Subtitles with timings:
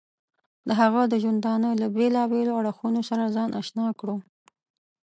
[0.67, 4.17] د هغه د ژوندانه له بېلابېلو اړخونو سره ځان اشنا کړو.